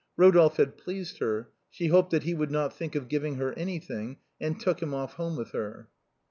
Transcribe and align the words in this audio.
Rodolphe 0.17 0.55
had 0.57 0.79
pleased 0.79 1.19
her, 1.19 1.51
she 1.69 1.89
hoped 1.89 2.09
that 2.09 2.23
he 2.23 2.33
would 2.33 2.49
not 2.49 2.75
think 2.75 2.95
of 2.95 3.07
giving 3.07 3.35
her 3.35 3.53
any 3.53 3.77
thing, 3.77 4.17
and 4.39 4.59
took 4.59 4.81
him 4.81 4.95
off 4.95 5.13
home 5.13 5.35
with 5.37 5.51
her. 5.51 5.89